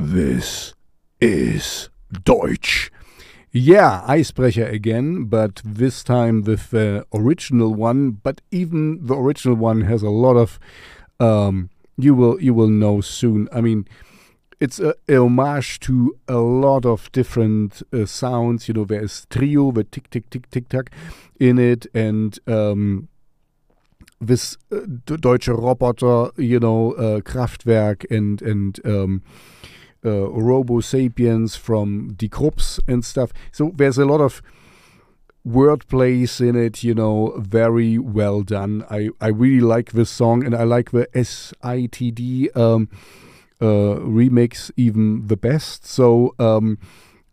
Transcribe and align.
This 0.00 0.74
is 1.20 1.88
Deutsch. 2.22 2.92
Yeah, 3.50 4.04
Eisbrecher 4.06 4.72
again, 4.72 5.24
but 5.24 5.60
this 5.64 6.04
time 6.04 6.42
with 6.42 6.70
the 6.70 7.04
original 7.12 7.74
one. 7.74 8.12
But 8.12 8.40
even 8.52 9.04
the 9.04 9.16
original 9.16 9.56
one 9.56 9.80
has 9.82 10.04
a 10.04 10.10
lot 10.10 10.36
of. 10.36 10.60
Um, 11.18 11.70
you 11.96 12.14
will 12.14 12.40
you 12.40 12.54
will 12.54 12.68
know 12.68 13.00
soon. 13.00 13.48
I 13.52 13.60
mean, 13.60 13.88
it's 14.60 14.78
a, 14.78 14.94
a 15.08 15.16
homage 15.16 15.80
to 15.80 16.16
a 16.28 16.36
lot 16.36 16.86
of 16.86 17.10
different 17.10 17.82
uh, 17.92 18.06
sounds. 18.06 18.68
You 18.68 18.74
know, 18.74 18.84
there's 18.84 19.26
trio, 19.30 19.72
the 19.72 19.82
tick 19.82 20.10
tick 20.10 20.30
tick 20.30 20.48
tick 20.50 20.68
tack, 20.68 20.92
in 21.40 21.58
it, 21.58 21.88
and 21.92 22.38
um, 22.46 23.08
this 24.20 24.56
uh, 24.70 24.78
deutsche 24.86 25.48
Roboter, 25.48 26.30
you 26.36 26.60
know, 26.60 26.92
uh, 26.92 27.20
Kraftwerk 27.20 28.08
and 28.16 28.40
and 28.42 28.78
um, 28.86 29.22
uh, 30.08 30.30
Robo 30.30 30.80
Sapiens 30.80 31.56
from 31.56 32.14
Die 32.16 32.28
and 32.86 33.04
stuff. 33.04 33.32
So 33.52 33.72
there's 33.76 33.98
a 33.98 34.04
lot 34.04 34.20
of 34.20 34.42
wordplays 35.46 36.40
in 36.40 36.56
it, 36.56 36.82
you 36.82 36.94
know, 36.94 37.34
very 37.38 37.98
well 37.98 38.42
done. 38.42 38.84
I, 38.90 39.10
I 39.20 39.28
really 39.28 39.60
like 39.60 39.92
this 39.92 40.10
song 40.10 40.44
and 40.44 40.54
I 40.54 40.64
like 40.64 40.90
the 40.90 41.06
SITD 41.14 42.56
um, 42.56 42.88
uh, 43.60 44.00
remix 44.00 44.70
even 44.76 45.26
the 45.26 45.36
best. 45.36 45.86
So 45.86 46.34
um, 46.38 46.78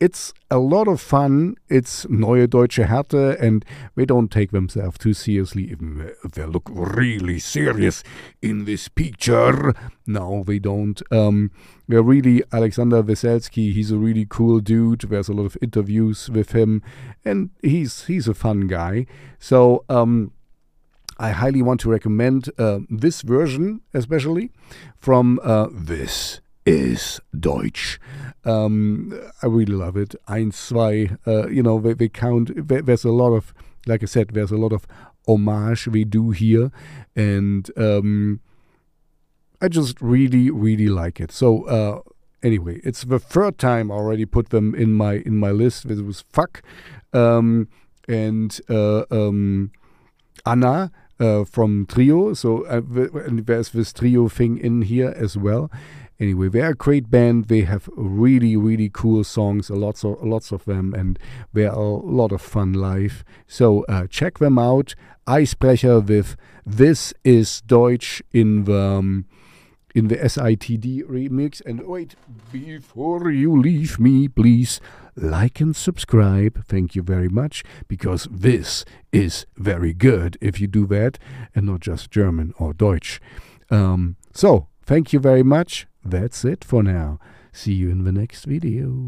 it's 0.00 0.32
a 0.50 0.58
lot 0.58 0.86
of 0.88 1.00
fun. 1.00 1.56
It's 1.68 2.08
Neue 2.08 2.46
Deutsche 2.46 2.78
Härte, 2.78 3.40
and 3.40 3.64
they 3.96 4.04
don't 4.04 4.30
take 4.30 4.52
themselves 4.52 4.98
too 4.98 5.12
seriously, 5.12 5.64
even 5.70 6.12
they 6.32 6.44
look 6.44 6.68
really 6.72 7.38
serious 7.38 8.04
in 8.40 8.64
this 8.64 8.88
picture. 8.88 9.74
No, 10.06 10.44
they 10.44 10.58
don't. 10.58 11.02
Um, 11.12 11.50
they're 11.88 12.02
really 12.02 12.42
Alexander 12.52 13.02
Wesselsky. 13.02 13.72
He's 13.72 13.90
a 13.90 13.98
really 13.98 14.26
cool 14.28 14.60
dude. 14.60 15.00
There's 15.00 15.28
a 15.28 15.32
lot 15.32 15.46
of 15.46 15.56
interviews 15.60 16.30
with 16.30 16.52
him, 16.52 16.82
and 17.24 17.50
he's 17.62 18.04
he's 18.06 18.28
a 18.28 18.34
fun 18.34 18.66
guy. 18.66 19.06
So. 19.38 19.84
Um, 19.88 20.32
I 21.20 21.30
highly 21.30 21.62
want 21.62 21.80
to 21.80 21.90
recommend 21.90 22.48
uh, 22.58 22.78
this 22.88 23.22
version, 23.22 23.80
especially 23.92 24.52
from 24.96 25.40
uh, 25.42 25.66
this 25.72 26.40
is 26.66 27.20
Deutsch. 27.38 27.98
Um, 28.44 29.18
I 29.42 29.46
really 29.46 29.72
love 29.72 29.96
it. 29.96 30.14
Eins, 30.28 30.54
zwei, 30.54 31.16
uh, 31.26 31.48
you 31.48 31.62
know, 31.62 31.80
they, 31.80 31.94
they 31.94 32.08
count. 32.08 32.50
There's 32.68 33.04
a 33.04 33.10
lot 33.10 33.32
of, 33.32 33.54
like 33.86 34.02
I 34.02 34.06
said, 34.06 34.28
there's 34.28 34.52
a 34.52 34.56
lot 34.56 34.72
of 34.72 34.86
homage 35.26 35.88
we 35.88 36.04
do 36.04 36.30
here. 36.30 36.70
And 37.16 37.70
um, 37.76 38.40
I 39.60 39.68
just 39.68 40.00
really, 40.00 40.50
really 40.50 40.88
like 40.88 41.20
it. 41.20 41.32
So, 41.32 41.64
uh, 41.64 42.00
anyway, 42.42 42.80
it's 42.84 43.04
the 43.04 43.18
third 43.18 43.58
time 43.58 43.90
I 43.90 43.94
already 43.94 44.26
put 44.26 44.50
them 44.50 44.74
in 44.74 44.92
my 44.92 45.14
in 45.14 45.36
my 45.36 45.50
list. 45.50 45.88
This 45.88 46.00
was 46.00 46.24
Fuck 46.32 46.62
um, 47.12 47.68
and 48.06 48.60
uh, 48.68 49.04
um, 49.10 49.72
Anna. 50.44 50.90
Uh, 51.20 51.42
from 51.42 51.84
Trio, 51.84 52.32
so 52.32 52.64
uh, 52.66 52.80
there's 52.86 53.70
this 53.70 53.92
Trio 53.92 54.28
thing 54.28 54.56
in 54.56 54.82
here 54.82 55.12
as 55.16 55.36
well, 55.36 55.68
Anyway, 56.20 56.48
they're 56.48 56.70
a 56.70 56.74
great 56.74 57.10
band. 57.10 57.44
They 57.44 57.62
have 57.62 57.88
really, 57.96 58.56
really 58.56 58.90
cool 58.92 59.22
songs, 59.22 59.70
lots 59.70 60.04
of 60.04 60.22
lots 60.22 60.50
of 60.52 60.64
them, 60.64 60.92
and 60.94 61.18
they're 61.52 61.70
a 61.70 61.78
lot 61.78 62.32
of 62.32 62.42
fun 62.42 62.72
live. 62.72 63.24
So 63.46 63.84
uh, 63.88 64.06
check 64.08 64.38
them 64.38 64.58
out. 64.58 64.94
Eisbrecher 65.26 66.06
with 66.06 66.36
"This 66.66 67.14
Is 67.22 67.60
Deutsch" 67.60 68.22
in 68.32 68.64
the 68.64 68.80
um, 68.80 69.26
in 69.94 70.08
the 70.08 70.16
SITD 70.16 71.04
remix. 71.04 71.62
And 71.64 71.86
wait, 71.86 72.16
before 72.50 73.30
you 73.30 73.56
leave 73.56 74.00
me, 74.00 74.28
please 74.28 74.80
like 75.14 75.60
and 75.60 75.74
subscribe. 75.74 76.64
Thank 76.66 76.96
you 76.96 77.02
very 77.02 77.28
much, 77.28 77.62
because 77.86 78.26
this 78.30 78.84
is 79.12 79.46
very 79.56 79.94
good 79.94 80.36
if 80.40 80.60
you 80.60 80.66
do 80.66 80.86
that, 80.88 81.18
and 81.54 81.66
not 81.66 81.80
just 81.80 82.10
German 82.10 82.54
or 82.58 82.72
Deutsch. 82.72 83.20
Um, 83.70 84.16
so. 84.32 84.68
Thank 84.88 85.12
you 85.12 85.18
very 85.18 85.42
much. 85.42 85.87
That's 86.04 86.44
it 86.44 86.64
for 86.64 86.82
now. 86.82 87.18
See 87.52 87.72
you 87.72 87.90
in 87.90 88.04
the 88.04 88.12
next 88.12 88.44
video. 88.44 89.06